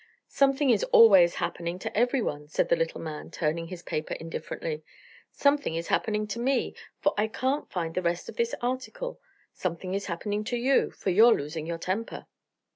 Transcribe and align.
"Something 0.29 0.71
is 0.71 0.83
always 0.85 1.35
happening 1.35 1.77
to 1.77 1.95
everyone," 1.95 2.47
said 2.47 2.69
the 2.69 2.75
little 2.75 2.99
man, 2.99 3.29
turning 3.29 3.67
his 3.67 3.83
paper 3.83 4.15
indifferently. 4.15 4.81
"Something 5.31 5.75
is 5.75 5.89
happening 5.89 6.25
to 6.29 6.39
me, 6.39 6.73
for 6.99 7.13
I 7.19 7.27
can't 7.27 7.69
find 7.71 7.93
the 7.93 8.01
rest 8.01 8.27
of 8.27 8.35
this 8.35 8.55
article. 8.61 9.19
Something 9.53 9.93
is 9.93 10.07
happening 10.07 10.43
to 10.45 10.57
you, 10.57 10.89
for 10.89 11.11
you're 11.11 11.37
losing 11.37 11.67
your 11.67 11.77
temper." 11.77 12.25